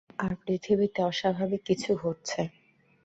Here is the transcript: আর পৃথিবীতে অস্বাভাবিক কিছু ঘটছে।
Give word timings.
আর 0.19 0.31
পৃথিবীতে 0.43 0.99
অস্বাভাবিক 1.03 1.61
কিছু 1.65 1.89
ঘটছে। 1.95 2.41